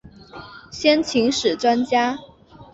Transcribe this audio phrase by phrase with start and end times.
[0.71, 2.17] 先秦史专家。